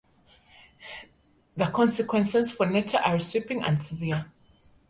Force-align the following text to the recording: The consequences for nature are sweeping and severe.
The 1.55 1.67
consequences 1.67 2.51
for 2.53 2.65
nature 2.65 2.97
are 2.97 3.19
sweeping 3.19 3.61
and 3.63 3.79
severe. 3.79 4.25